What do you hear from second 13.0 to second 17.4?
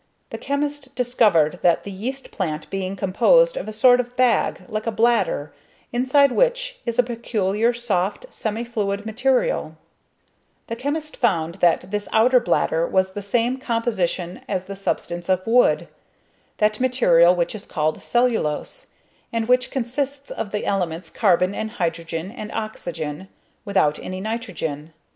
the same composition as the substance of wood, that material